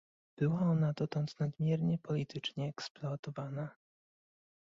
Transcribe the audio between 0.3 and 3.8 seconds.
Była ona dotąd nadmiernie politycznie eksploatowana